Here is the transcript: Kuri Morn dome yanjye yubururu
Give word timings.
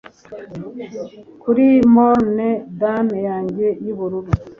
Kuri 1.41 1.65
Morn 1.93 2.37
dome 2.79 3.19
yanjye 3.29 3.67
yubururu 3.85 4.29